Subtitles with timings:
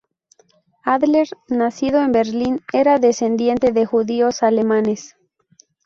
[0.83, 5.15] Adler, nacido en Berlín, era descendiente de judíos alemanes.